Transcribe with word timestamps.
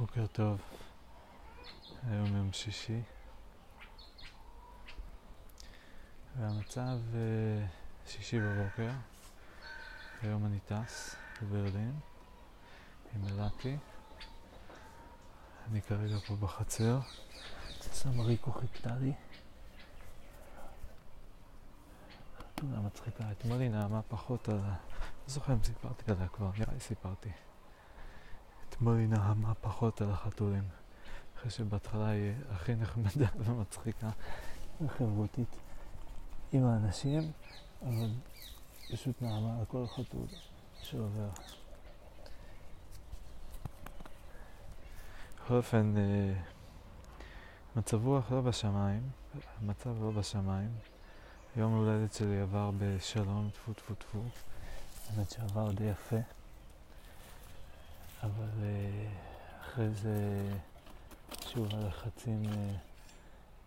בוקר 0.00 0.26
טוב, 0.26 0.60
היום 2.10 2.36
יום 2.36 2.52
שישי, 2.52 3.00
והמצב 6.38 6.98
אה, 7.14 7.66
שישי 8.06 8.40
בבוקר, 8.40 8.90
היום 10.22 10.46
אני 10.46 10.58
טס 10.60 11.16
לברלין 11.42 11.94
עם 13.14 13.28
אלעתי, 13.28 13.76
אני 15.70 15.82
כרגע 15.82 16.16
פה 16.26 16.36
בחצר, 16.36 17.00
סמריקו 17.80 18.52
חיכתה 18.52 18.94
לי. 19.00 19.12
חתונה 22.38 22.80
מצחיקה, 22.80 23.30
אתמול 23.30 23.60
היא 23.60 23.70
נעמה 23.70 24.02
פחות. 24.02 24.48
לא 24.48 24.56
זוכר 25.26 25.52
אם 25.52 25.64
סיפרתי 25.64 26.12
עליה 26.12 26.28
כבר, 26.28 26.50
נראה 26.58 26.74
לי 26.74 26.80
סיפרתי. 26.80 27.30
אתמול 28.80 28.98
היא 28.98 29.08
נעמה 29.08 29.54
פחות 29.54 30.00
על 30.00 30.10
החתולים. 30.10 30.62
אחרי 31.36 31.50
שבהתחלה 31.50 32.08
היא 32.08 32.32
הכי 32.50 32.74
נחמדה 32.74 33.26
ומצחיקה 33.44 34.10
וחברותית 34.80 35.56
עם 36.52 36.66
האנשים, 36.66 37.32
אבל 37.82 38.10
פשוט 38.92 39.22
נעמה 39.22 39.58
על 39.58 39.64
כל 39.64 39.86
חתול 39.86 40.26
שעובר. 40.82 41.28
בכל 45.36 45.54
אופן, 45.54 45.94
אה, 45.96 46.34
מצב 47.76 48.06
רוח 48.06 48.32
לא 48.32 48.40
בשמיים, 48.40 49.10
המצב 49.58 50.02
לא 50.02 50.10
בשמיים. 50.10 50.70
יום 51.56 51.74
הולדת 51.74 52.12
שלי 52.12 52.40
עבר 52.40 52.70
בשלום, 52.78 53.50
טפו 53.52 53.72
טפו 53.72 53.94
טפו. 53.94 54.22
האמת 55.10 55.30
שעבר 55.30 55.72
די 55.72 55.84
יפה. 55.84 56.39
אבל 58.22 58.62
אה, 58.62 59.08
אחרי 59.60 59.90
זה 59.90 60.48
שוב 61.48 61.68
הלחצים 61.74 62.42
אה, 62.44 62.72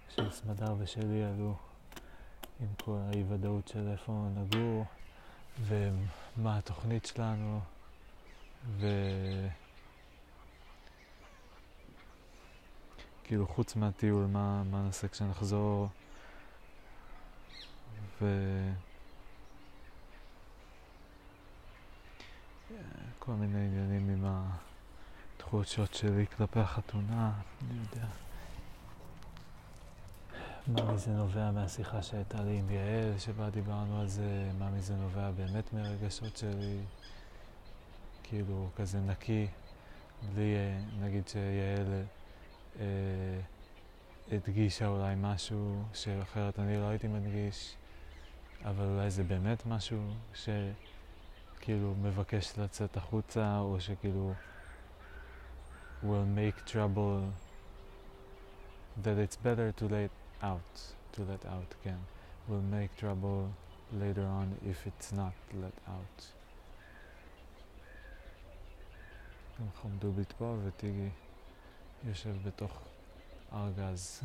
של 0.10 0.32
סמדר 0.32 0.76
ושלי 0.78 1.24
עלו 1.24 1.56
עם 2.60 2.68
כל 2.86 2.98
האי 3.08 3.24
ודאות 3.30 3.68
של 3.68 3.88
איפה 3.92 4.28
נגור 4.36 4.86
ומה 5.60 6.58
התוכנית 6.58 7.06
שלנו 7.06 7.60
ו... 8.66 8.88
כאילו 13.24 13.48
חוץ 13.48 13.76
מהטיול, 13.76 14.26
מה, 14.26 14.64
מה 14.64 14.82
נעשה 14.82 15.08
כשנחזור 15.08 15.88
ו... 18.22 18.26
כל 23.20 23.32
מיני 23.32 23.66
עניינים 23.66 24.10
עם 24.10 24.48
התחושות 25.38 25.94
שלי 25.94 26.26
כלפי 26.28 26.60
החתונה, 26.60 27.32
אני 27.62 27.80
יודע. 27.80 28.06
מה 30.68 30.94
מזה 30.94 31.12
נובע 31.12 31.52
מהשיחה 31.52 32.02
שהייתה 32.02 32.42
לי 32.42 32.60
עם 32.60 32.70
יעל, 32.70 33.18
שבה 33.20 33.50
דיברנו 33.50 34.02
על 34.02 34.08
זה, 34.08 34.52
מה 34.60 34.70
מזה 34.70 34.96
נובע 34.96 35.32
באמת 35.32 35.74
מהרגשות 35.74 36.38
שלי, 36.38 36.80
כאילו 38.24 38.70
כזה 38.76 39.00
נקי, 39.00 39.48
בלי, 40.34 40.56
אה, 40.56 40.80
נגיד 41.02 41.28
שיעל 41.28 42.04
אה, 42.80 42.86
הדגישה 44.32 44.88
אולי 44.88 45.16
משהו 45.18 45.84
שאחרת 45.94 46.60
אני 46.60 46.78
לא 46.78 46.86
הייתי 46.86 47.08
מדגיש, 47.08 47.76
אבל 48.66 48.86
אולי 48.86 49.10
זה 49.10 49.24
באמת 49.24 49.66
משהו 49.66 50.00
ש... 50.34 50.50
כאילו 51.66 51.94
מבקש 52.02 52.60
לצאת 52.60 52.98
החוצה, 52.98 53.60
או 53.60 53.82
שכאילו 53.82 54.34
will 56.04 56.28
make 56.36 56.70
trouble, 56.70 57.22
that 59.04 59.18
it's 59.18 59.38
better 59.38 59.72
to 59.80 59.86
let 59.86 60.44
out, 60.44 60.94
to 61.14 61.20
let 61.20 61.46
out, 61.46 61.76
כן, 61.84 61.96
will 62.50 62.74
make 62.74 63.02
trouble 63.02 63.48
later 63.94 64.26
on 64.26 64.68
if 64.68 64.88
it's 64.88 65.14
not 65.14 65.54
let 65.54 65.90
out. 65.90 66.24
גם 69.60 69.68
חמדובית 69.82 70.32
פה 70.32 70.56
וטיגי 70.64 71.10
יושב 72.04 72.48
בתוך 72.48 72.82
ארגז, 73.54 74.22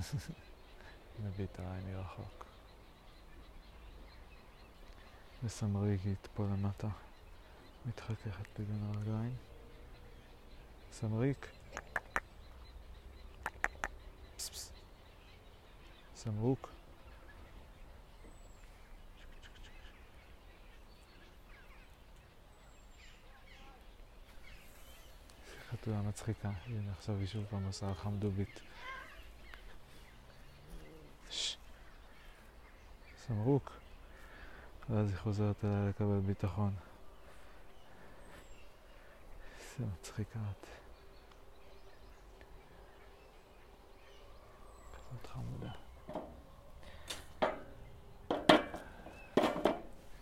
מביט 1.24 1.60
עליי 1.60 1.80
מרחוק. 1.94 2.44
וסמריקית 5.44 6.28
פה 6.34 6.44
למטה. 6.44 6.88
מתחככת 7.88 8.59
לי 8.59 8.65
בין 8.65 8.91
הרגליים. 8.94 9.34
סמריק. 10.93 11.49
סמרוק. 16.16 16.71
חתולה 25.70 26.03
מצחיקה. 26.03 26.50
הנה 26.66 26.93
עכשיו 26.99 27.16
היא 27.19 27.26
שוב 27.26 27.44
פעם 27.50 27.66
עושה 27.66 27.94
חמדובית. 27.94 28.60
סמרוק. 33.26 33.72
ואז 34.91 35.09
היא 35.10 35.16
חוזרת 35.19 35.65
אליי 35.65 35.88
לקבל 35.88 36.20
ביטחון. 36.26 36.88
איזה 39.78 39.90
מצחיקה 40.00 40.38
את. 40.50 40.66
כזאת 44.92 45.26
חמודה. 45.26 45.70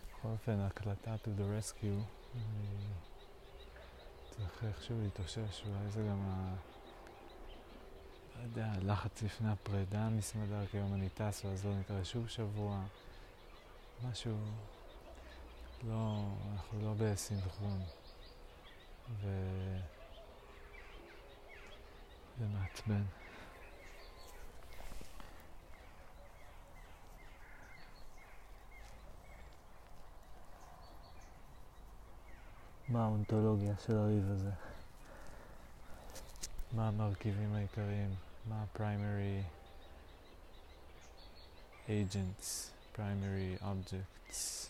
בכל 0.09 0.27
אופן, 0.27 0.59
ההקלטה 0.59 1.15
to 1.15 1.27
the 1.27 1.41
rescue, 1.41 2.03
צריך 4.29 4.63
איכשהו 4.63 5.01
להתאושש, 5.01 5.63
אולי 5.65 5.89
זה 5.89 6.01
גם 6.01 6.21
ה... 6.21 6.55
לא 8.35 8.43
יודע, 8.43 8.71
הלחץ 8.71 9.21
לפני 9.23 9.51
הפרידה 9.51 10.09
מסמדר, 10.09 10.65
כי 10.71 10.77
היום 10.77 10.93
אני 10.93 11.09
טס 11.09 11.45
ואז 11.45 11.65
לא 11.65 11.75
נתראה 11.79 12.05
שוב 12.05 12.27
שבוע. 12.27 12.83
משהו... 14.09 14.37
לא, 15.87 16.23
אנחנו 16.53 16.81
לא 16.81 16.93
בסנכרון. 16.97 17.81
ו... 19.09 19.27
זה 22.39 22.45
מעצבן. 22.47 23.03
מה 32.89 33.03
האונתולוגיה 33.03 33.73
של 33.85 33.97
הריב 33.97 34.31
הזה? 34.31 34.51
מה 36.71 36.87
המרכיבים 36.87 37.53
העיקריים? 37.53 38.15
מה 38.45 38.63
ה-primary 38.63 39.43
agents, 41.87 42.71
primary 42.95 43.61
objects? 43.61 44.69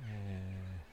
Uh, 0.00 0.89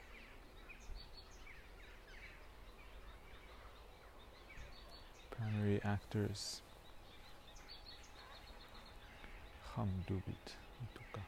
primary 5.37 5.79
actors 5.83 6.61
חמדובית, 9.75 10.55
מתוקה. 10.83 11.21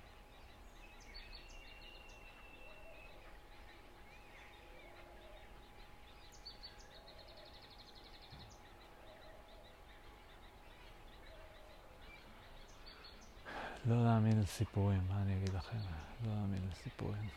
לא 13.86 14.04
להאמין 14.04 14.42
לסיפורים, 14.42 15.02
מה 15.10 15.22
אני 15.22 15.38
אגיד 15.38 15.54
לכם? 15.54 15.78
לא 16.26 16.34
להאמין 16.36 16.70
לסיפורים. 16.72 17.30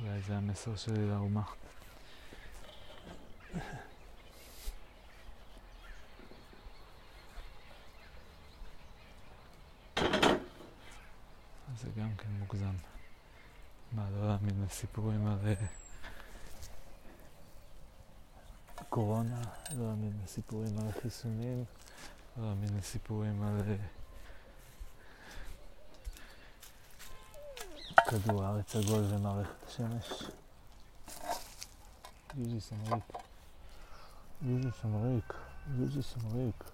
אולי 0.00 0.20
זה 0.20 0.36
המסר 0.36 0.76
שלי 0.76 1.08
לאומה. 1.08 1.42
זה 11.82 11.88
גם 12.00 12.16
כן 12.16 12.28
מוגזם. 12.38 12.74
מה, 13.92 14.10
לא 14.10 14.28
להאמין 14.28 14.64
לסיפורים 14.64 15.26
על 15.26 15.38
אה, 15.46 15.54
קורונה, 18.88 19.42
לא 19.76 19.86
להאמין 19.86 20.12
לסיפורים 20.24 20.78
על 20.78 20.88
החיסונים, 20.88 21.64
לא 22.36 22.46
להאמין 22.46 22.76
לסיפורים 22.78 23.42
על 23.42 23.60
אה, 23.68 23.76
כדור 28.10 28.44
הארץ 28.44 28.76
עגול 28.76 29.04
ומערכת 29.04 29.66
השמש. 29.66 30.22
יוז'י 32.34 32.60
סמריק. 32.60 33.04
יוז'י 34.42 34.68
סמריק. 34.82 35.34
יוז'י 35.78 36.02
סמריק. 36.02 36.71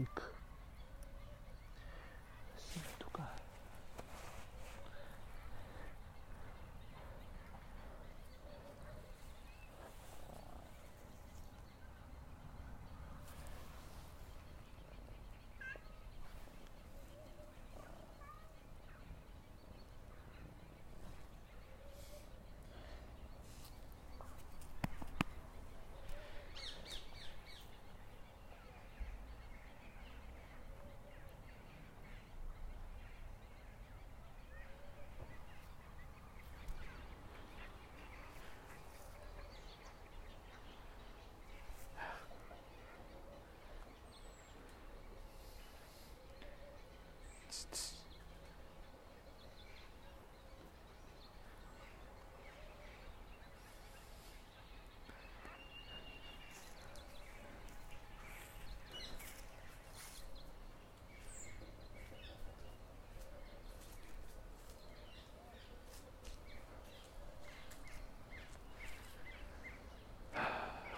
סמריק. 0.00 0.20
איזה 2.56 2.88
מתוקה. 2.94 3.22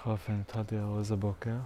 בכל 0.02 0.10
אופן, 0.10 0.40
התחלתי 0.40 0.76
לארוז 0.76 1.12
הבוקר. 1.12 1.56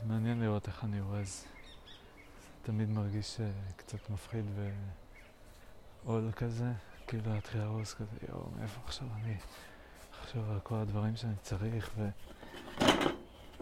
זה 0.00 0.06
מעניין 0.06 0.40
לראות 0.40 0.68
איך 0.68 0.84
אני 0.84 1.00
אורז. 1.00 1.44
זה 1.44 1.46
תמיד 2.62 2.88
מרגיש 3.28 3.40
קצת 3.76 4.10
מפחיד 4.10 4.44
ועול 6.04 6.32
כזה, 6.36 6.72
כאילו 7.06 7.34
להתחיל 7.34 7.60
לארוז 7.60 7.94
כזה, 7.94 8.16
יואו, 8.28 8.50
מאיפה 8.58 8.80
עכשיו 8.84 9.06
אני 9.22 9.36
אחשוב 10.20 10.50
על 10.50 10.60
כל 10.60 10.74
הדברים 10.74 11.16
שאני 11.16 11.34
צריך 11.42 11.90
ו... 11.96 12.08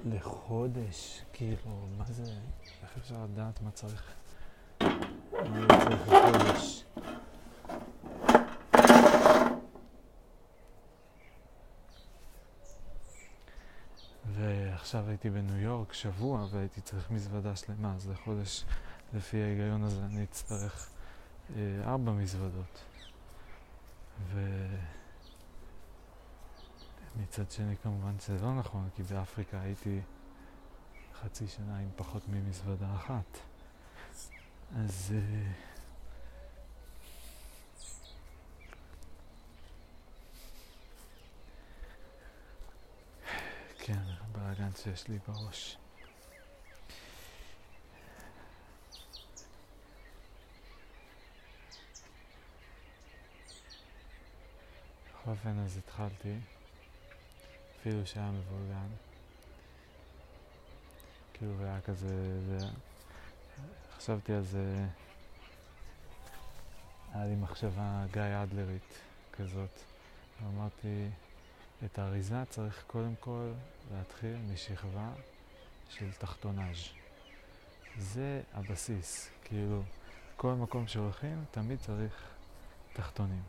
לחודש, 0.04 1.22
כאילו, 1.32 1.86
מה 1.98 2.04
זה, 2.08 2.22
איך 2.82 2.96
אפשר 2.98 3.24
לדעת 3.24 3.62
מה 3.62 3.70
צריך, 3.70 4.12
מה 4.80 4.88
אני 5.40 5.66
צריך 5.69 6.08
לחודש? 6.08 6.84
ועכשיו 14.26 15.08
הייתי 15.08 15.30
בניו 15.30 15.56
יורק 15.56 15.92
שבוע 15.92 16.46
והייתי 16.50 16.80
צריך 16.80 17.10
מזוודה 17.10 17.56
שלמה, 17.56 17.94
אז 17.94 18.10
לחודש, 18.10 18.64
לפי 19.14 19.43
ההיגיון 19.43 19.82
הזה, 19.82 20.05
אני 20.05 20.25
אצטרך 20.25 20.91
אה, 21.56 21.81
ארבע 21.85 22.12
מזוודות. 22.12 22.85
ומצד 27.17 27.50
שני, 27.50 27.76
כמובן 27.82 28.20
שזה 28.20 28.43
לא 28.43 28.55
נכון, 28.55 28.88
כי 28.97 29.03
באפריקה 29.03 29.61
הייתי 29.61 30.00
חצי 31.23 31.49
שנה 31.49 31.79
עם 31.79 31.88
פחות 31.97 32.23
ממזוודה 32.29 32.94
אחת. 32.94 33.38
אז... 34.76 35.14
אה, 35.14 35.53
כן, 43.79 44.03
הבלאגן 44.20 44.70
שיש 44.76 45.08
לי 45.08 45.19
בראש. 45.29 45.79
בכל 55.26 55.32
אופן 55.34 55.58
אז 55.58 55.76
התחלתי, 55.76 56.34
אפילו 57.81 58.06
שהיה 58.06 58.31
מבולגן. 58.31 58.88
כאילו 61.34 61.64
היה 61.64 61.81
כזה, 61.81 62.40
זה... 62.46 62.67
חשבתי 63.96 64.32
על 64.32 64.43
זה, 64.43 64.87
היה 67.12 67.26
לי 67.26 67.34
מחשבה 67.34 68.05
גיא 68.12 68.23
אדלרית 68.43 68.99
כזאת. 69.32 69.81
אמרתי, 70.43 71.08
את 71.84 71.99
האריזה 71.99 72.43
צריך 72.50 72.84
קודם 72.87 73.14
כל 73.20 73.52
להתחיל 73.94 74.37
משכבה 74.52 75.12
של 75.90 76.12
תחתונאז'. 76.19 76.88
זה 77.99 78.43
הבסיס, 78.55 79.31
כאילו, 79.44 79.82
כל 80.37 80.55
מקום 80.55 80.87
שהולכים 80.88 81.44
תמיד 81.50 81.79
צריך 81.81 82.14
תחתונים. 82.93 83.43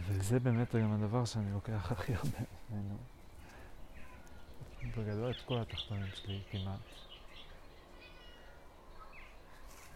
וזה 0.00 0.40
באמת 0.40 0.74
גם 0.74 0.92
הדבר 0.92 1.24
שאני 1.24 1.52
לוקח 1.52 1.92
הכי 1.92 2.14
הרבה 2.14 2.38
ממנו. 2.70 2.96
בגדול 4.96 5.30
את 5.30 5.40
כל 5.46 5.58
התחתונים 5.58 6.06
שלי 6.14 6.42
כמעט. 6.50 6.80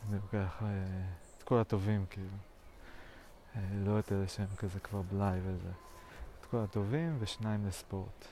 אני 0.08 0.16
לוקח 0.16 0.62
אה, 0.62 0.68
את 1.38 1.42
כל 1.42 1.58
הטובים 1.58 2.06
כאילו. 2.10 2.36
אה, 3.56 3.60
לא 3.72 3.98
את 3.98 4.12
אלה 4.12 4.28
שהם 4.28 4.56
כזה 4.56 4.80
כבר 4.80 5.02
בלאי 5.02 5.38
וזה. 5.42 5.72
כל 6.50 6.56
הטובים 6.56 7.16
ושניים 7.20 7.66
לספורט. 7.66 8.26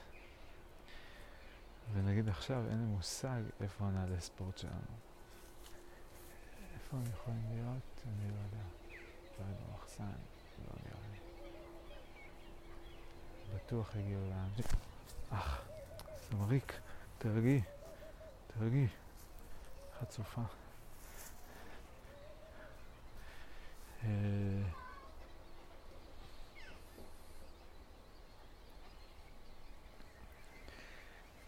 ונגיד 1.93 2.29
עכשיו 2.29 2.63
אין 2.69 2.79
לי 2.79 2.85
מושג 2.85 3.41
איפה 3.61 3.85
הנעלי 3.85 4.21
ספורט 4.21 4.57
שלנו. 4.57 4.73
איפה 6.73 6.97
הם 6.97 7.03
יכולים 7.13 7.43
להיות? 7.51 8.01
אני 8.05 8.31
לא 8.31 8.35
יודע. 8.35 8.63
אולי 9.39 9.53
במחסן? 9.53 10.03
לא 10.67 10.75
נראה. 10.85 10.98
בטוח 13.55 13.95
הגיעו 13.95 14.21
לאן. 14.29 14.49
אך, 15.29 15.61
סמריק, 16.29 16.73
תרגי, 17.17 17.61
תרגי. 18.47 18.87
חצופה. 19.99 20.41
אה... 24.03 24.09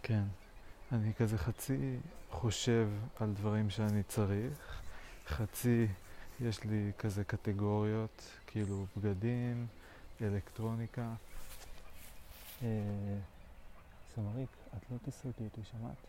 כן. 0.03 0.23
אני 0.91 1.13
כזה 1.13 1.37
חצי 1.37 1.97
חושב 2.29 2.89
על 3.19 3.33
דברים 3.33 3.69
שאני 3.69 4.03
צריך, 4.03 4.81
חצי 5.27 5.87
יש 6.41 6.63
לי 6.63 6.91
כזה 6.97 7.23
קטגוריות, 7.23 8.21
כאילו 8.47 8.85
בגדים, 8.97 9.67
אלקטרוניקה. 10.21 11.13
אה, 12.63 12.67
סמריק, 14.15 14.49
את 14.77 14.91
לא 14.91 14.97
תסרטי 15.05 15.43
אותי, 15.43 15.61
שמעת? 15.63 16.07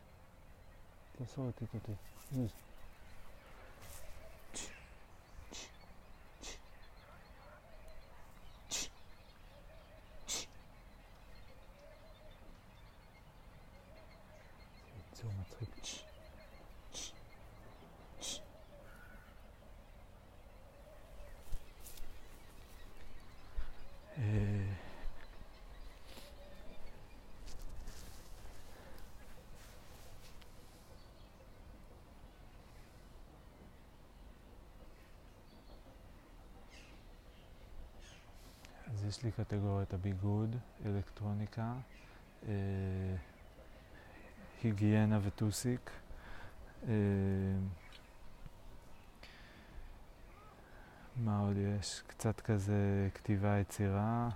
את 1.22 1.28
סורטית 1.28 1.74
אותי. 1.74 1.92
יש 39.12 39.22
לי 39.22 39.32
קטגוריית 39.32 39.94
הביגוד, 39.94 40.56
אלקטרוניקה, 40.86 41.74
אה, 42.48 42.52
היגיינה 44.62 45.18
וטוסיק. 45.22 45.90
אה, 46.88 46.92
מה 51.16 51.38
עוד 51.38 51.56
יש? 51.56 52.02
קצת 52.06 52.40
כזה 52.40 53.08
כתיבה 53.14 53.58
יצירה, 53.58 54.28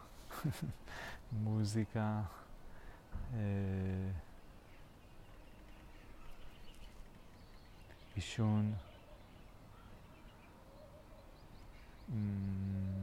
מוזיקה. 1.45 2.23
אה, 3.35 3.41
עישון. 8.15 8.75
Mm. 12.11 12.96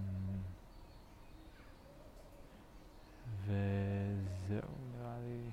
וזהו, 3.53 4.69
נראה 4.97 5.17
לי 5.19 5.51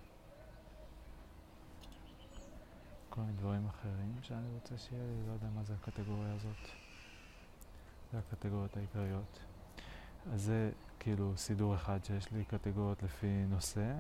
כל 3.11 3.21
מיני 3.21 3.33
דברים 3.33 3.67
אחרים 3.67 4.15
שאני 4.23 4.49
רוצה 4.55 4.79
שיהיה 4.79 5.03
לי, 5.03 5.27
לא 5.27 5.33
יודע 5.33 5.47
מה 5.55 5.63
זה 5.63 5.75
הקטגוריה 5.75 6.35
הזאת. 6.35 6.69
זה 8.13 8.19
הקטגוריות 8.19 8.77
העיקריות. 8.77 9.39
אז 10.33 10.43
זה 10.43 10.71
כאילו 10.99 11.33
סידור 11.37 11.75
אחד 11.75 12.05
שיש 12.05 12.33
לי 12.33 12.45
קטגוריות 12.45 13.03
לפי 13.03 13.45
נושא. 13.49 13.95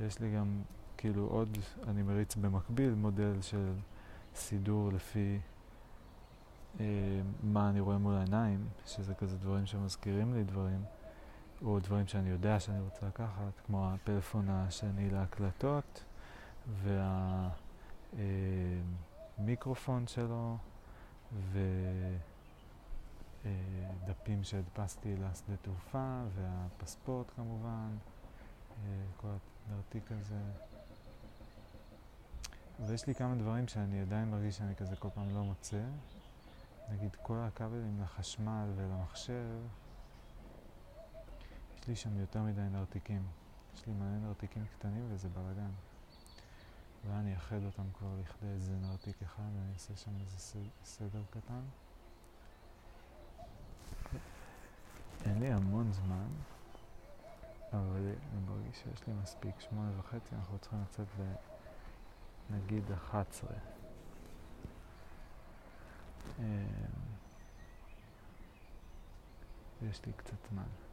יש 0.00 0.20
לי 0.20 0.34
גם 0.34 0.62
כאילו 0.96 1.26
עוד, 1.26 1.58
אני 1.88 2.02
מריץ 2.02 2.36
במקביל 2.36 2.94
מודל 2.94 3.42
של 3.42 3.72
סידור 4.34 4.92
לפי 4.92 5.38
אה, 6.80 6.84
מה 7.42 7.70
אני 7.70 7.80
רואה 7.80 7.98
מול 7.98 8.14
העיניים, 8.14 8.66
שזה 8.86 9.14
כזה 9.14 9.38
דברים 9.38 9.66
שמזכירים 9.66 10.34
לי 10.34 10.44
דברים, 10.44 10.84
או 11.62 11.78
דברים 11.80 12.06
שאני 12.06 12.30
יודע 12.30 12.60
שאני 12.60 12.80
רוצה 12.80 13.06
לקחת, 13.06 13.60
כמו 13.66 13.90
הפלאפון 13.90 14.48
השני 14.48 15.10
להקלטות, 15.10 16.04
והמיקרופון 19.38 20.06
שלו, 20.06 20.56
ודפים 23.42 24.44
שהדפסתי 24.44 25.16
לשדה 25.16 25.56
תעופה, 25.62 26.22
והפספורט 26.34 27.26
כמובן, 27.36 27.96
כל 29.16 29.28
הנרתיק 29.68 30.12
הזה. 30.12 30.40
ויש 32.86 33.06
לי 33.06 33.14
כמה 33.14 33.34
דברים 33.34 33.68
שאני 33.68 34.00
עדיין 34.00 34.30
מרגיש 34.30 34.56
שאני 34.56 34.74
כזה 34.76 34.96
כל 34.96 35.08
פעם 35.14 35.34
לא 35.34 35.42
מוצא. 35.44 35.82
נגיד 36.90 37.16
כל 37.22 37.36
הכבלים 37.38 38.00
לחשמל 38.02 38.68
ולמחשב, 38.76 39.58
לי 41.88 41.96
שם 41.96 42.18
יותר 42.20 42.42
מדי 42.42 42.60
נרתיקים. 42.60 43.22
יש 43.74 43.86
לי 43.86 43.92
מלא 43.92 44.18
נרתיקים 44.18 44.64
קטנים 44.78 45.06
וזה 45.10 45.28
בלאגן. 45.28 45.70
אולי 47.04 47.16
אני 47.16 47.34
אאחד 47.34 47.64
אותם 47.64 47.92
כבר 47.98 48.08
לכדי 48.20 48.46
איזה 48.46 48.72
נרתיק 48.76 49.22
אחד 49.22 49.42
ואני 49.42 49.72
אעשה 49.72 49.96
שם 49.96 50.10
איזה 50.20 50.64
סדר 50.84 51.22
קטן. 51.30 51.60
אין 55.24 55.40
לי 55.40 55.52
המון 55.52 55.92
זמן, 55.92 56.28
אבל 57.72 58.12
אני 58.32 58.40
מרגיש 58.46 58.76
שיש 58.76 59.06
לי 59.06 59.12
מספיק. 59.22 59.60
שמונה 59.60 59.90
וחצי, 59.98 60.34
אנחנו 60.34 60.58
צריכים 60.58 60.82
לצאת 60.82 61.06
ל... 61.20 61.22
נגיד 62.50 62.92
11. 62.92 63.50
אמ, 66.38 66.44
יש 69.82 70.06
לי 70.06 70.12
קצת 70.12 70.36
זמן. 70.50 70.87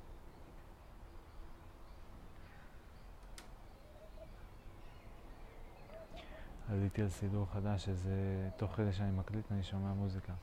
עליתי 6.71 7.01
על 7.01 7.09
סידור 7.09 7.45
חדש, 7.53 7.85
שזה 7.85 8.49
תוך 8.57 8.71
כדי 8.71 8.93
שאני 8.93 9.11
מקליט 9.11 9.51
אני 9.51 9.63
שומע 9.63 9.93
מוזיקה. 9.93 10.33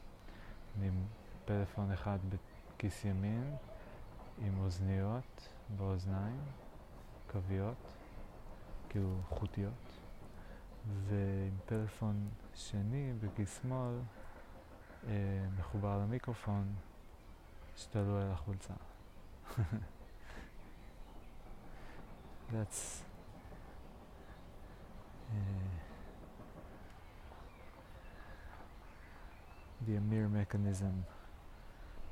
אני 0.78 0.88
עם 0.88 1.04
פלאפון 1.44 1.92
אחד 1.92 2.18
בכיס 2.28 3.04
ימין, 3.04 3.56
עם 4.38 4.60
אוזניות 4.60 5.48
באוזניים, 5.76 6.40
קוויות, 7.30 7.96
כאילו 8.88 9.18
חוטיות. 9.28 10.02
ועם 11.08 11.56
פלאפון 11.66 12.28
שני 12.54 13.12
בכיס 13.20 13.60
שמאל 13.62 13.98
אה, 15.08 15.12
מחובר 15.58 15.98
למיקרופון 15.98 16.74
שתלוי 17.76 18.22
על 18.22 18.30
החולצה. 18.30 18.74
That's 22.52 23.02
uh, 25.30 25.81
the 29.87 29.95
Amir 29.95 30.27
mechanism 30.27 31.05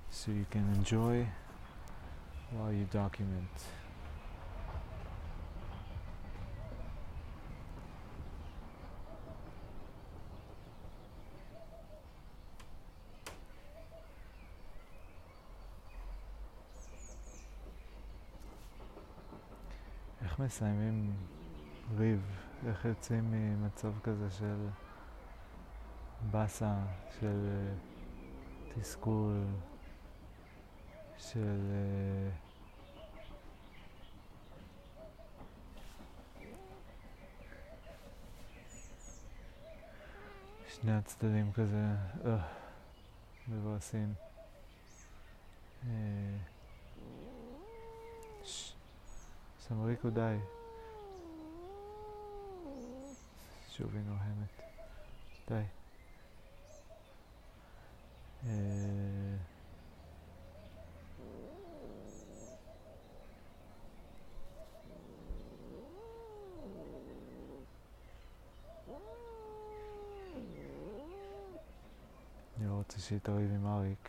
so 0.10 0.32
you 0.32 0.46
can 0.50 0.66
enjoy 0.76 1.28
while 2.52 2.72
you 2.72 2.86
document. 2.92 3.50
מסיימים 20.46 21.14
ריב? 21.98 22.22
איך 22.68 22.86
יוצאים 22.86 23.32
ממצב 23.32 23.92
כזה 24.04 24.30
של 24.30 24.68
באסה, 26.31 26.75
של 27.21 27.49
uh, 27.49 28.81
תסכול, 28.81 29.45
של... 31.19 31.59
Uh, 31.71 32.51
שני 40.69 40.93
הצדדים 40.93 41.53
כזה, 41.53 41.85
אה, 42.25 42.39
מבואסים. 43.49 44.15
סמריקו 49.71 50.11
די. 50.11 50.37
שוב 53.69 53.95
היא 53.95 54.03
נוהמת. 54.07 54.61
די. 55.49 55.80
אה, 58.47 58.51
אני 72.59 72.69
לא 72.69 72.73
רוצה 72.75 72.99
שהיא 72.99 73.19
תריב 73.23 73.51
עם 73.51 73.67
אריק, 73.67 74.09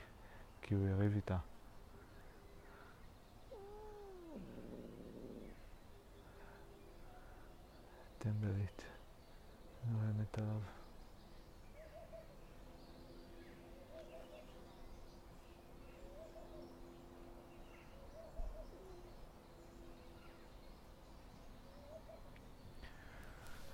כי 0.61 0.73
הוא 0.73 0.87
יריב 0.87 1.15
איתה. 1.15 1.37
טמבלית, 8.19 8.81
נואמת 9.91 10.37
עליו. 10.37 10.59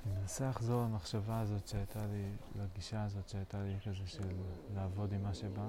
אני 0.06 0.27
מנסה 0.38 0.50
לחזור 0.50 0.84
למחשבה 0.84 1.40
הזאת 1.40 1.68
שהייתה 1.68 2.06
לי, 2.06 2.32
לגישה 2.56 3.04
הזאת 3.04 3.30
שהייתה 3.30 3.64
לי 3.64 3.76
כזה 3.86 4.08
של 4.08 4.28
לעבוד 4.76 5.14
עם 5.14 5.24
מה 5.24 5.34
שבא. 5.34 5.68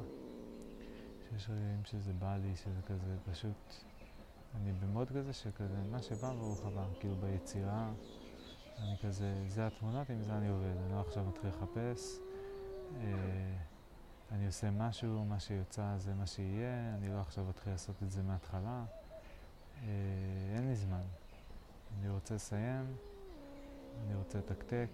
שיש 1.30 1.50
רגעים 1.50 1.84
שזה 1.84 2.12
בא 2.12 2.36
לי, 2.36 2.56
שזה 2.56 2.82
כזה 2.86 3.16
פשוט... 3.30 3.74
אני 4.54 4.72
במוד 4.72 5.08
כזה 5.08 5.32
שכזה, 5.32 5.82
מה 5.90 6.02
שבא 6.02 6.32
ברוך 6.32 6.66
הבא, 6.66 6.84
כאילו 7.00 7.16
ביצירה. 7.16 7.92
אני 8.78 8.96
כזה, 9.02 9.44
זה 9.48 9.66
התמונות, 9.66 10.10
עם 10.10 10.22
זה 10.22 10.32
אני 10.32 10.48
עובד. 10.48 10.76
אני 10.84 10.92
לא 10.92 11.00
עכשיו 11.00 11.24
מתחיל 11.24 11.50
לחפש. 11.50 12.18
אה, 12.96 13.56
אני 14.32 14.46
עושה 14.46 14.70
משהו, 14.70 15.24
מה 15.24 15.40
שיוצא 15.40 15.98
זה 15.98 16.14
מה 16.14 16.26
שיהיה, 16.26 16.94
אני 16.94 17.08
לא 17.08 17.20
עכשיו 17.20 17.50
אתחיל 17.50 17.72
לעשות 17.72 18.02
את 18.02 18.10
זה 18.10 18.22
מההתחלה. 18.22 18.84
אה, 19.82 19.88
אין 20.56 20.68
לי 20.68 20.76
זמן. 20.76 21.04
אני 21.98 22.10
רוצה 22.10 22.34
לסיים, 22.34 22.96
אני 24.06 24.14
רוצה 24.14 24.38
לתקתק. 24.38 24.88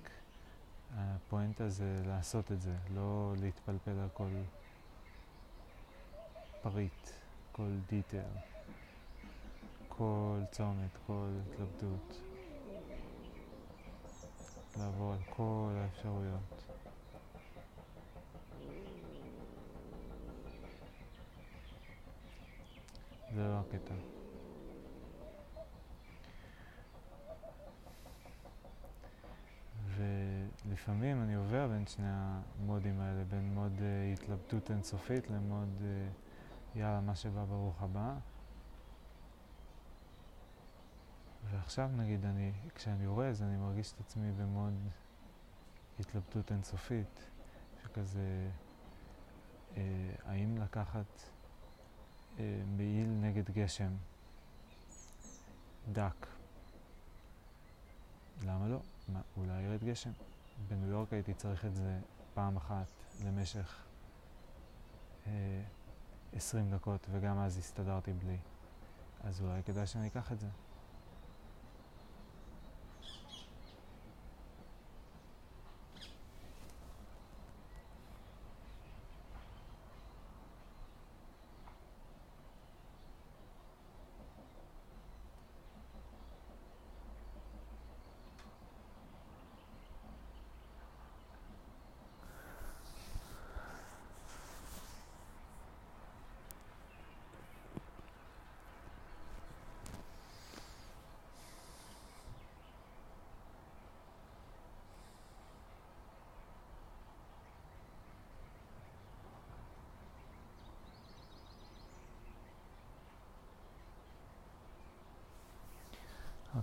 הפואנטה 0.96 1.68
זה 1.68 2.02
לעשות 2.06 2.52
את 2.52 2.62
זה, 2.62 2.74
לא 2.94 3.34
להתפלפל 3.40 3.90
על 3.90 4.08
כל 4.14 4.28
פריט, 6.62 7.10
כל 7.52 7.70
דיטל. 7.88 8.18
כל 9.88 10.38
צומת, 10.50 10.90
כל 11.06 11.28
התלבטות. 11.46 12.20
לעבור 14.78 15.12
על 15.12 15.18
כל 15.30 15.72
האפשרויות. 15.76 16.64
זה 23.34 23.48
לא 23.48 23.60
הקטע. 23.60 23.94
ולפעמים 30.84 31.22
אני 31.22 31.34
עובר 31.34 31.68
בין 31.68 31.86
שני 31.86 32.06
המודים 32.08 33.00
האלה, 33.00 33.24
בין 33.24 33.54
מוד 33.54 33.78
uh, 33.78 33.82
התלבטות 34.12 34.70
אינסופית 34.70 35.30
למוד 35.30 35.68
uh, 35.80 36.78
יאללה, 36.78 37.00
מה 37.00 37.14
שבא 37.14 37.44
ברוך 37.44 37.82
הבא. 37.82 38.14
ועכשיו 41.50 41.90
נגיד, 41.96 42.24
אני, 42.24 42.52
כשאני 42.74 43.06
אורז, 43.06 43.42
אני 43.42 43.56
מרגיש 43.56 43.92
את 43.92 44.00
עצמי 44.00 44.32
במוד 44.32 44.74
התלבטות 46.00 46.52
אינסופית, 46.52 47.30
שכזה, 47.82 48.50
אה, 49.76 49.82
האם 50.24 50.58
לקחת 50.58 51.22
אה, 52.38 52.62
מעיל 52.76 53.08
נגד 53.08 53.50
גשם 53.50 53.92
דק? 55.92 56.26
למה 58.42 58.68
לא? 58.68 58.78
מה, 59.08 59.20
אולי 59.36 59.62
ירד 59.62 59.84
גשם. 59.84 60.10
בניו 60.68 60.90
יורק 60.90 61.12
הייתי 61.12 61.34
צריך 61.34 61.64
את 61.64 61.74
זה 61.74 61.98
פעם 62.34 62.56
אחת 62.56 62.86
למשך 63.24 63.84
אה, 65.26 65.62
20 66.32 66.70
דקות, 66.70 67.06
וגם 67.10 67.38
אז 67.38 67.58
הסתדרתי 67.58 68.12
בלי. 68.12 68.36
אז 69.24 69.40
אולי 69.40 69.62
כדאי 69.62 69.86
שאני 69.86 70.06
אקח 70.06 70.32
את 70.32 70.40
זה. 70.40 70.46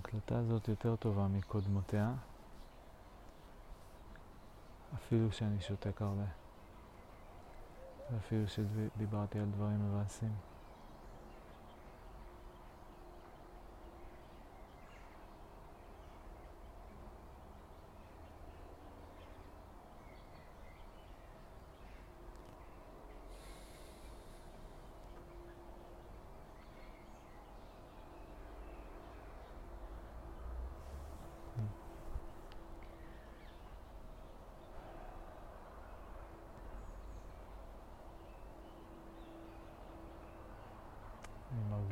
ההקלטה 0.05 0.37
הזאת 0.37 0.67
יותר 0.67 0.95
טובה 0.95 1.27
מקודמותיה, 1.27 2.13
אפילו 4.95 5.31
שאני 5.31 5.61
שותק 5.61 6.01
הרבה, 6.01 6.25
ואפילו 8.11 8.47
שדיברתי 8.47 9.39
על 9.39 9.45
דברים 9.45 9.89
מבאסים. 9.89 10.50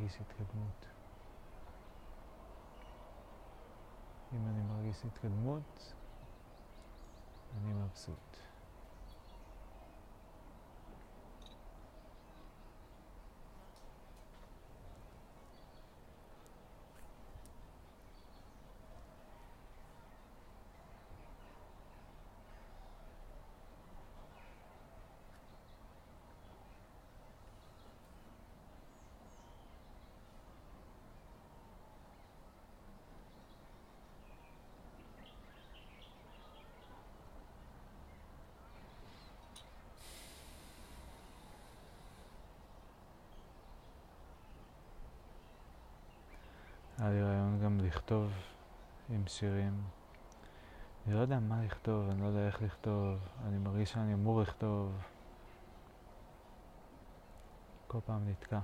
מרגיש 0.00 0.20
התקדמות. 0.20 0.86
אם 4.32 4.46
אני 4.46 4.62
מרגיש 4.62 5.04
התקדמות, 5.04 5.94
אני 7.56 7.72
מבסוט. 7.72 8.36
היה 47.00 47.10
לי 47.10 47.22
רעיון 47.22 47.60
גם 47.64 47.79
לכתוב 47.90 48.32
עם 49.08 49.26
שירים. 49.26 49.82
אני 51.06 51.14
לא 51.14 51.20
יודע 51.20 51.38
מה 51.38 51.64
לכתוב, 51.64 52.10
אני 52.10 52.20
לא 52.22 52.26
יודע 52.26 52.46
איך 52.46 52.62
לכתוב, 52.62 53.18
אני 53.46 53.58
מרגיש 53.58 53.92
שאני 53.92 54.14
אמור 54.14 54.42
לכתוב. 54.42 54.92
כל 57.86 57.98
פעם 58.06 58.28
נתקע. 58.28 58.58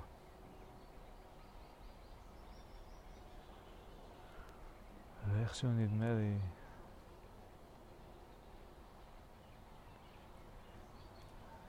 ואיכשהו 5.28 5.68
נדמה 5.70 6.14
לי 6.14 6.38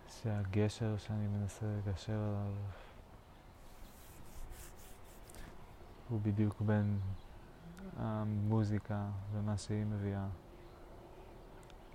שהגשר 0.10 0.98
שאני 0.98 1.28
מנסה 1.28 1.66
לגשר 1.66 2.20
עליו 2.20 2.54
הוא 6.10 6.22
בדיוק 6.22 6.62
בין 6.62 7.00
המוזיקה 7.98 9.10
ומה 9.32 9.58
שהיא 9.58 9.86
מביאה 9.86 10.28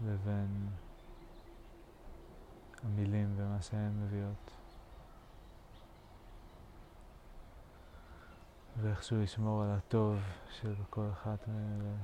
לבין 0.01 0.69
המילים 2.83 3.35
ומה 3.37 3.63
שהן 3.63 4.05
מביאות. 4.05 4.51
ואיכשהו 8.81 9.23
לשמור 9.23 9.63
על 9.63 9.71
הטוב 9.71 10.19
של 10.51 10.75
כל 10.91 11.09
אחת 11.13 11.49
מאלה 11.49 11.95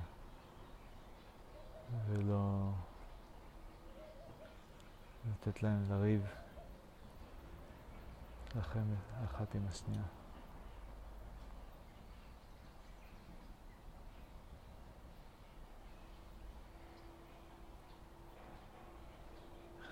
ולא 2.07 2.71
לתת 5.31 5.63
להם 5.63 5.83
לריב 5.91 6.27
לכם 8.57 8.85
אחת 9.25 9.55
עם 9.55 9.63
השנייה. 9.69 10.18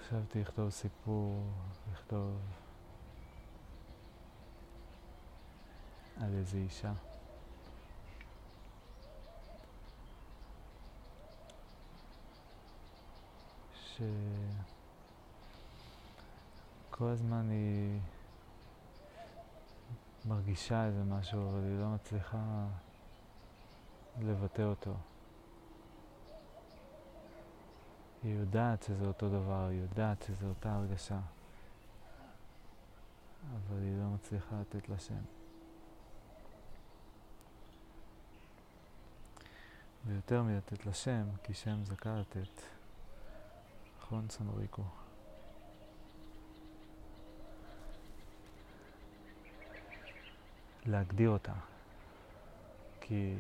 חשבתי 0.07 0.41
לכתוב 0.41 0.71
סיפור, 0.71 1.43
לכתוב 1.93 2.39
על 6.21 6.35
איזה 6.35 6.57
אישה. 6.59 6.93
שכל 13.95 14.09
הזמן 17.09 17.51
היא 17.51 18.01
מרגישה 20.25 20.85
איזה 20.85 21.05
משהו, 21.05 21.51
אבל 21.51 21.65
היא 21.65 21.79
לא 21.81 21.89
מצליחה 21.89 22.67
לבטא 24.21 24.63
אותו. 24.63 24.95
היא 28.27 28.35
יודעת 28.35 28.83
שזה 28.83 29.07
אותו 29.07 29.29
דבר, 29.29 29.67
היא 29.71 29.81
יודעת 29.81 30.23
שזו 30.23 30.47
אותה 30.47 30.75
הרגשה, 30.75 31.19
אבל 33.53 33.83
היא 33.83 33.99
לא 33.99 34.09
מצליחה 34.15 34.61
לתת 34.61 34.89
לה 34.89 34.99
שם. 34.99 35.23
ויותר 40.07 40.43
מלתת 40.43 40.87
לה 40.87 40.95
שם, 40.95 41.25
כי 41.43 41.55
שם 41.55 41.85
זה 41.85 41.97
קל 41.97 42.21
לתת. 42.21 42.63
נכון, 44.01 44.27
סנוריקו? 44.31 44.83
להגדיר 50.87 51.31
אותה. 51.31 51.53
כי 53.01 53.35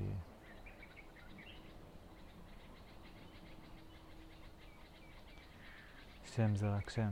שם 6.36 6.56
זה 6.56 6.68
רק 6.68 6.90
שם, 6.90 7.10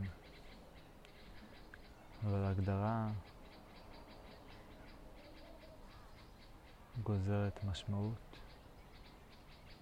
אבל 2.25 2.45
הגדרה 2.45 3.09
גוזרת 7.03 7.65
משמעות, 7.65 8.39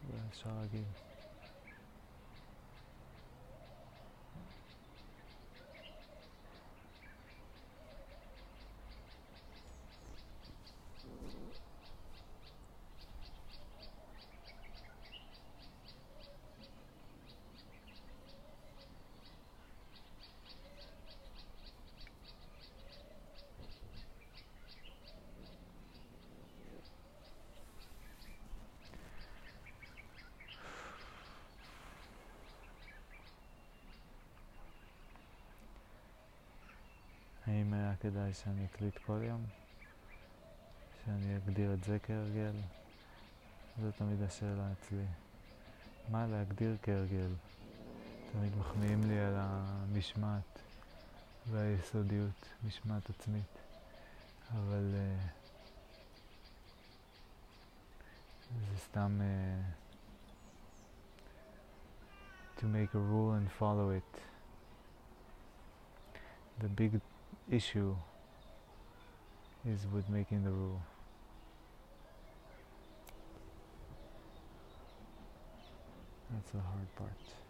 ואפשר 0.08 0.50
להגיד. 0.60 0.84
האם 37.46 37.74
כדאי 38.32 38.44
שאני 38.44 38.66
אקליט 38.66 38.98
כל 39.06 39.20
יום? 39.22 39.44
שאני 41.04 41.36
אגדיר 41.36 41.74
את 41.74 41.84
זה 41.84 41.98
כהרגל? 41.98 42.52
זו 43.82 43.92
תמיד 43.92 44.22
השאלה 44.22 44.72
אצלי. 44.72 45.04
מה 46.08 46.26
להגדיר 46.26 46.76
כהרגל? 46.82 47.28
תמיד 48.32 48.56
מחמיאים 48.56 49.04
לי 49.04 49.20
על 49.20 49.34
המשמעת 49.36 50.58
והיסודיות, 51.50 52.48
משמעת 52.66 53.10
עצמית. 53.10 53.58
אבל 54.52 54.94
אה, 54.94 54.98
זה 58.70 58.78
סתם 58.78 59.20
אה, 59.20 59.24
to 62.60 62.62
make 62.62 62.94
a 62.94 62.98
rule 62.98 63.32
and 63.32 63.50
follow 63.60 63.90
it. 63.90 64.18
The 66.62 66.68
big 66.68 67.00
issue 67.50 67.94
is 69.64 69.86
with 69.92 70.08
making 70.08 70.42
the 70.44 70.50
rule. 70.50 70.82
That's 76.30 76.50
the 76.50 76.58
hard 76.60 76.94
part. 76.96 77.41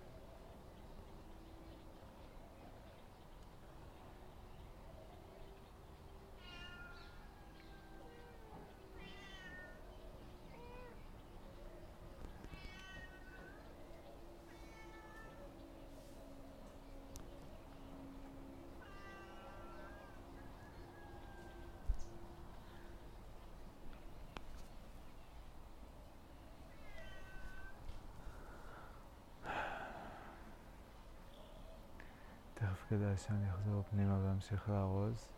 כדאי 32.92 33.16
שאני 33.16 33.50
אחזור 33.50 33.83
פנימה 33.90 34.18
ואמשיך 34.24 34.68
לארוז. 34.68 35.28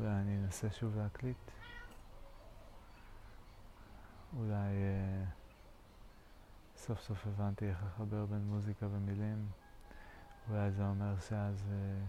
אולי 0.00 0.10
אני 0.10 0.44
אנסה 0.44 0.70
שוב 0.70 0.96
להקליט. 0.96 1.36
אולי 4.36 4.54
אה, 4.54 5.24
סוף 6.76 7.00
סוף 7.00 7.26
הבנתי 7.26 7.68
איך 7.68 7.82
לחבר 7.86 8.26
בין 8.26 8.44
מוזיקה 8.46 8.86
ומילים. 8.86 9.48
אולי 10.50 10.70
זה 10.70 10.82
אומר 10.82 11.18
שאז 11.28 11.64
אה, 11.70 12.04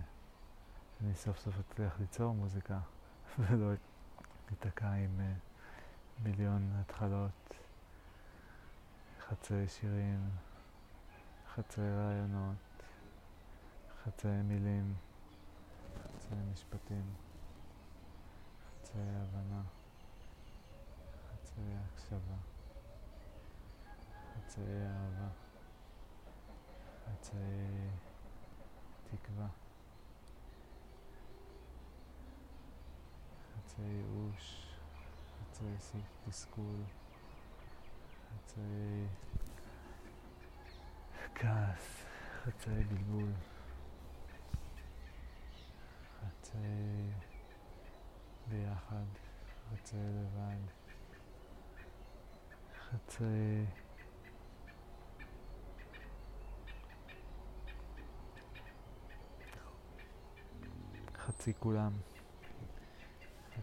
אני 1.02 1.16
סוף 1.16 1.40
סוף 1.40 1.60
אצליח 1.60 2.00
ליצור 2.00 2.34
מוזיקה. 2.34 2.80
ולא 3.40 3.72
ניתקע 4.52 4.92
עם 4.92 5.20
uh, 5.20 6.24
מיליון 6.24 6.72
התחלות, 6.82 7.54
חצי 9.20 9.68
שירים, 9.68 10.30
חצי 11.56 11.82
רעיונות, 11.82 12.56
חצי 14.04 14.28
מילים, 14.28 14.94
חצי 16.04 16.36
משפטים, 16.54 17.14
חצי 18.66 18.98
הבנה, 18.98 19.62
חצי 21.32 21.62
הקשבה, 21.62 22.38
חצי 24.34 24.62
אהבה, 24.62 25.30
חצי 27.06 27.38
תקווה. 29.12 29.65
חצי 33.76 33.82
ייאוש, 33.84 34.78
חצי 35.58 35.98
תסכול, 36.30 36.84
חצי 38.30 39.06
כעס, 41.36 42.06
חצי 42.44 42.70
בלבול, 42.70 43.32
חצי 46.20 46.58
ביחד, 48.48 49.06
חצי 49.72 49.98
לבד, 49.98 50.72
חצי 52.80 53.66
חצי 61.16 61.54
כולם. 61.60 61.92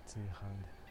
חצי 0.03 0.21
אחד. 0.31 0.82